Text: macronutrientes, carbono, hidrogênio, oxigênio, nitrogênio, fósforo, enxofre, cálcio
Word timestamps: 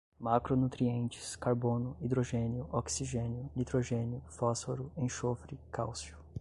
macronutrientes, 0.19 1.35
carbono, 1.37 1.95
hidrogênio, 2.01 2.67
oxigênio, 2.71 3.51
nitrogênio, 3.55 4.23
fósforo, 4.29 4.91
enxofre, 4.97 5.59
cálcio 5.71 6.17